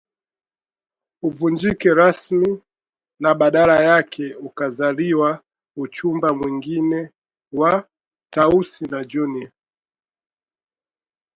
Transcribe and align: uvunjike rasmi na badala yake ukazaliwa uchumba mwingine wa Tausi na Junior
uvunjike 1.27 1.91
rasmi 1.93 2.61
na 3.21 3.33
badala 3.35 3.79
yake 3.83 4.35
ukazaliwa 4.35 5.41
uchumba 5.77 6.33
mwingine 6.33 7.11
wa 7.51 7.87
Tausi 8.33 8.85
na 8.87 9.03
Junior 9.03 9.51